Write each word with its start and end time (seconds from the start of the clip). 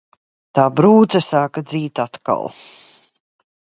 Tā 0.59 0.63
brūce 0.79 1.21
sāka 1.25 1.63
dzīt 1.67 2.01
atkal. 2.07 2.51